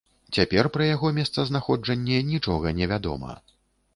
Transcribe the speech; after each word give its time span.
Цяпер 0.35 0.69
пра 0.77 0.85
яго 0.95 1.11
месцазнаходжанне 1.17 2.17
нічога 2.31 2.67
не 2.79 2.85
вядома. 2.95 3.37